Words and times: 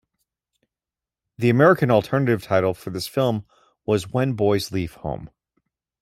The 1.37 1.51
American 1.51 1.91
alternative 1.91 2.41
title 2.41 2.73
for 2.73 2.89
this 2.89 3.05
film 3.05 3.45
was 3.85 4.09
When 4.09 4.33
Boys 4.33 4.71
Leave 4.71 4.95
Home. 4.95 5.29